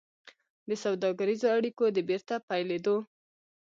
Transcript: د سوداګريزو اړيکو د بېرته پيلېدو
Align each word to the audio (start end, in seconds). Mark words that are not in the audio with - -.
د 0.69 0.71
سوداګريزو 0.83 1.47
اړيکو 1.55 1.85
د 1.95 1.97
بېرته 2.09 2.35
پيلېدو 2.49 2.97